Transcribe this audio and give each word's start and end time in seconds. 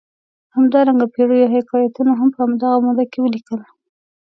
همدارنګه 0.55 1.05
پېړیو 1.13 1.51
حکایتونه 1.55 2.11
هم 2.19 2.29
په 2.35 2.39
همدغه 2.45 2.77
موده 2.85 3.05
کې 3.11 3.19
ولیکل. 3.21 3.61